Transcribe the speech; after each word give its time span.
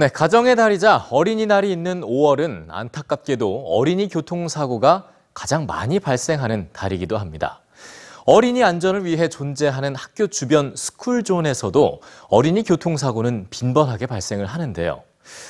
네, 0.00 0.06
가정의 0.06 0.54
달이자 0.54 1.08
어린이날이 1.10 1.72
있는 1.72 2.02
5월은 2.02 2.66
안타깝게도 2.68 3.64
어린이 3.66 4.08
교통사고가 4.08 5.08
가장 5.34 5.66
많이 5.66 5.98
발생하는 5.98 6.68
달이기도 6.72 7.18
합니다. 7.18 7.62
어린이 8.24 8.62
안전을 8.62 9.04
위해 9.04 9.28
존재하는 9.28 9.96
학교 9.96 10.28
주변 10.28 10.72
스쿨존에서도 10.76 12.00
어린이 12.28 12.62
교통사고는 12.62 13.48
빈번하게 13.50 14.06
발생을 14.06 14.46
하는데요. 14.46 15.02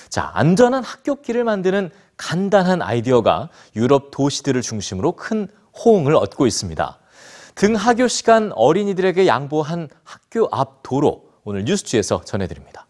자, 0.09 0.31
안전한 0.33 0.83
학교길을 0.83 1.45
만드는 1.45 1.91
간단한 2.17 2.81
아이디어가 2.81 3.51
유럽 3.77 4.11
도시들을 4.13 4.63
중심으로 4.63 5.13
큰 5.13 5.49
호응을 5.85 6.17
얻고 6.17 6.47
있습니다. 6.47 6.99
등하교 7.55 8.09
시간 8.09 8.53
어린이들에게 8.55 9.27
양보한 9.27 9.91
학교 10.05 10.49
앞 10.51 10.83
도로 10.83 11.25
오늘 11.45 11.65
뉴스지에서 11.67 12.23
전해드립니다. 12.25 12.88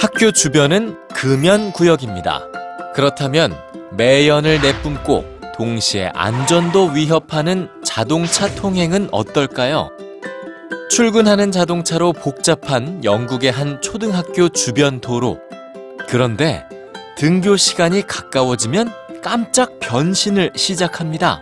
학교 0.00 0.32
주변은 0.32 0.96
금연 1.14 1.72
구역입니다. 1.72 2.46
그렇다면 2.94 3.56
매연을 3.92 4.60
내뿜고 4.60 5.24
동시에 5.56 6.10
안전도 6.14 6.88
위협하는 6.88 7.68
자동차 7.84 8.52
통행은 8.54 9.08
어떨까요? 9.12 9.90
출근하는 10.90 11.52
자동차로 11.52 12.12
복잡한 12.12 13.02
영국의 13.04 13.50
한 13.50 13.80
초등학교 13.80 14.48
주변 14.48 15.00
도로. 15.00 15.38
그런데 16.08 16.64
등교 17.16 17.56
시간이 17.56 18.06
가까워지면 18.06 18.92
깜짝 19.22 19.78
변신을 19.80 20.52
시작합니다. 20.56 21.40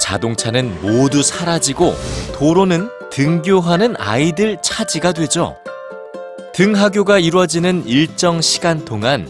자동차는 0.00 0.82
모두 0.82 1.22
사라지고 1.22 1.94
도로는 2.34 2.90
등교하는 3.10 3.94
아이들 3.98 4.58
차지가 4.62 5.12
되죠. 5.12 5.56
등하교가 6.54 7.18
이루어지는 7.18 7.84
일정 7.84 8.40
시간 8.40 8.84
동안 8.84 9.28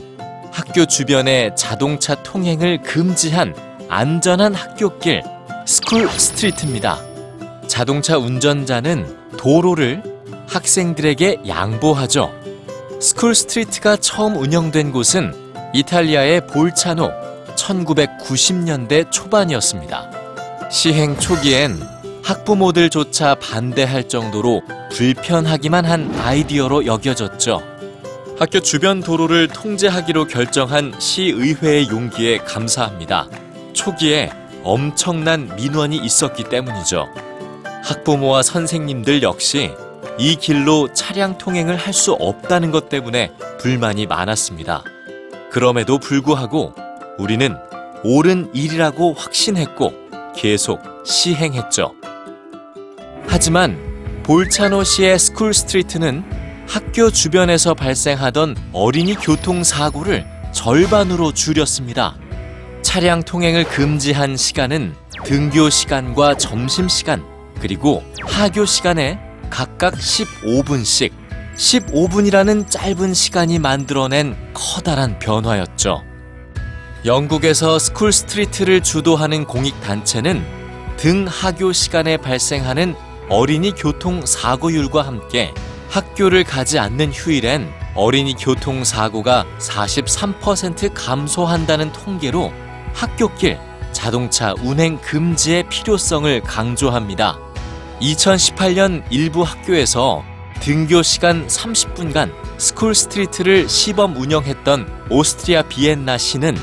학교 0.52 0.84
주변의 0.84 1.56
자동차 1.56 2.14
통행을 2.22 2.82
금지한 2.82 3.56
안전한 3.88 4.52
학교길 4.52 5.22
school 5.66 6.06
street입니다. 6.06 7.00
자동차 7.66 8.18
운전자는 8.18 9.38
도로를 9.38 10.02
학생들에게 10.50 11.44
양보하죠. 11.48 12.30
school 13.00 13.34
street가 13.34 13.96
처음 13.96 14.36
운영된 14.36 14.92
곳은 14.92 15.32
이탈리아의 15.72 16.46
볼차노 16.48 17.10
1990년대 17.56 19.10
초반이었습니다. 19.10 20.10
시행 20.70 21.16
초기엔 21.18 21.93
학부모들조차 22.24 23.34
반대할 23.34 24.08
정도로 24.08 24.62
불편하기만 24.92 25.84
한 25.84 26.10
아이디어로 26.18 26.86
여겨졌죠. 26.86 27.62
학교 28.38 28.60
주변 28.60 29.00
도로를 29.00 29.48
통제하기로 29.48 30.26
결정한 30.26 30.94
시의회의 30.98 31.88
용기에 31.88 32.38
감사합니다. 32.38 33.28
초기에 33.74 34.30
엄청난 34.62 35.54
민원이 35.54 35.98
있었기 35.98 36.44
때문이죠. 36.44 37.06
학부모와 37.84 38.42
선생님들 38.42 39.22
역시 39.22 39.70
이 40.18 40.36
길로 40.36 40.92
차량 40.94 41.36
통행을 41.36 41.76
할 41.76 41.92
수 41.92 42.12
없다는 42.12 42.70
것 42.70 42.88
때문에 42.88 43.32
불만이 43.58 44.06
많았습니다. 44.06 44.82
그럼에도 45.50 45.98
불구하고 45.98 46.74
우리는 47.18 47.54
옳은 48.02 48.50
일이라고 48.54 49.12
확신했고 49.12 49.92
계속 50.34 50.80
시행했죠. 51.04 51.94
하지만 53.34 53.76
볼차노 54.22 54.84
시의 54.84 55.18
school 55.18 55.52
street는 55.54 56.22
학교 56.68 57.10
주변에서 57.10 57.74
발생하던 57.74 58.54
어린이 58.72 59.16
교통사고를 59.16 60.24
절반으로 60.52 61.32
줄였습니다. 61.32 62.16
차량 62.82 63.24
통행을 63.24 63.64
금지한 63.64 64.36
시간은 64.36 64.94
등교 65.24 65.68
시간과 65.68 66.36
점심 66.36 66.88
시간, 66.88 67.24
그리고 67.58 68.04
하교 68.22 68.66
시간에 68.66 69.18
각각 69.50 69.94
15분씩 69.94 71.10
15분이라는 71.56 72.70
짧은 72.70 73.14
시간이 73.14 73.58
만들어낸 73.58 74.36
커다란 74.54 75.18
변화였죠. 75.18 76.04
영국에서 77.04 77.80
school 77.80 78.12
street를 78.12 78.84
주도하는 78.84 79.44
공익단체는 79.44 80.40
등 80.98 81.26
하교 81.28 81.72
시간에 81.72 82.16
발생하는 82.16 82.94
어린이 83.28 83.72
교통 83.72 84.24
사고율과 84.26 85.02
함께 85.02 85.52
학교를 85.88 86.44
가지 86.44 86.78
않는 86.78 87.12
휴일엔 87.12 87.72
어린이 87.94 88.34
교통 88.34 88.84
사고가 88.84 89.46
43% 89.58 90.92
감소한다는 90.94 91.92
통계로 91.92 92.52
학교길 92.92 93.58
자동차 93.92 94.54
운행 94.62 94.98
금지의 95.00 95.68
필요성을 95.68 96.40
강조합니다. 96.42 97.38
2018년 98.00 99.04
일부 99.10 99.42
학교에서 99.42 100.24
등교 100.60 101.02
시간 101.02 101.46
30분간 101.46 102.32
school 102.58 102.94
street를 102.94 103.68
시범 103.68 104.16
운영했던 104.16 105.06
오스트리아 105.10 105.62
비엔나 105.62 106.18
시는 106.18 106.56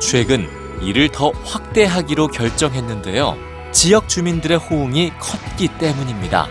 최근 0.00 0.48
이를 0.82 1.08
더 1.08 1.30
확대하기로 1.44 2.28
결정했는데요. 2.28 3.53
지역 3.74 4.08
주민들의 4.08 4.56
호응이 4.56 5.12
컸기 5.18 5.66
때문입니다. 5.78 6.46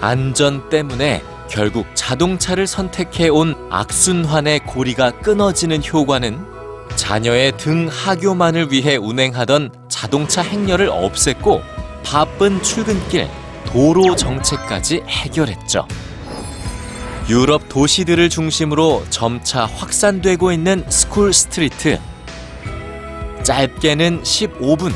안전 0.00 0.68
때문에 0.68 1.22
결국 1.48 1.86
자동차를 1.94 2.66
선택해 2.66 3.28
온 3.28 3.54
악순환의 3.70 4.66
고리가 4.66 5.12
끊어지는 5.12 5.80
효과는 5.82 6.44
자녀의 6.96 7.56
등 7.56 7.88
하교만을 7.88 8.72
위해 8.72 8.96
운행하던 8.96 9.70
자동차 9.88 10.42
행렬을 10.42 10.90
없앴고 10.90 11.62
바쁜 12.04 12.60
출근길, 12.64 13.28
도로 13.66 14.16
정체까지 14.16 15.04
해결했죠. 15.06 15.86
유럽 17.28 17.68
도시들을 17.68 18.28
중심으로 18.28 19.04
점차 19.10 19.66
확산되고 19.66 20.50
있는 20.50 20.84
school 20.88 21.32
street. 21.32 22.00
짧게는 23.44 24.22
15분, 24.24 24.92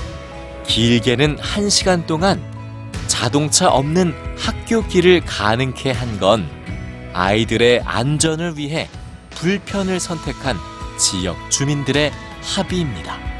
길게는 0.67 1.37
1시간 1.37 2.07
동안 2.07 2.43
자동차 3.07 3.69
없는 3.71 4.15
학교 4.39 4.87
길을 4.87 5.21
가능케 5.25 5.91
한 5.93 6.19
건 6.19 6.49
아이들의 7.15 7.83
안전을 7.85 8.57
위해 8.57 8.89
불편을 9.31 10.01
선택한 10.01 10.57
지역 10.99 11.51
주민들의 11.51 12.11
합의입니다. 12.43 13.32